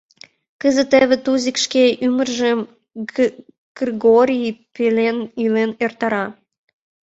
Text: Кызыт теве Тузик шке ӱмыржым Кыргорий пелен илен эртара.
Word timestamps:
Кызыт 0.61 0.87
теве 0.91 1.17
Тузик 1.25 1.57
шке 1.63 1.83
ӱмыржым 2.05 2.59
Кыргорий 3.77 4.51
пелен 4.73 5.17
илен 5.43 5.71
эртара. 5.85 6.25